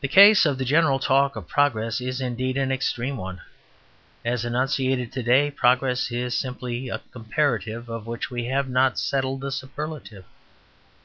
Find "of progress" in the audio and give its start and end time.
1.36-2.00